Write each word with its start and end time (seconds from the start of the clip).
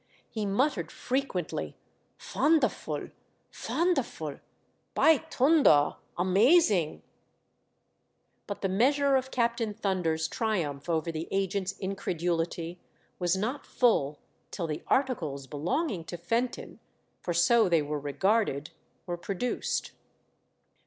He 0.31 0.47
muttered, 0.47 0.91
frequently, 0.91 1.75
"Fonderful! 2.17 3.09
fonderful! 3.51 4.39
Bytoonder, 4.95 5.97
amazing!" 6.17 7.03
But 8.47 8.61
the 8.61 8.67
measure 8.67 9.15
of 9.15 9.29
Captain 9.29 9.75
Thunder's 9.75 10.27
triumph 10.27 10.89
over 10.89 11.11
the 11.11 11.27
agent's 11.29 11.73
incredu 11.75 12.35
lity 12.35 12.77
was 13.19 13.37
not 13.37 13.67
full 13.67 14.17
till 14.49 14.65
the 14.65 14.81
articles 14.87 15.45
belonging 15.45 16.03
to 16.05 16.17
Fenton— 16.17 16.79
for 17.21 17.35
so 17.35 17.69
they 17.69 17.83
were 17.83 17.99
regarded— 17.99 18.71
were 19.05 19.17
produced. 19.17 19.91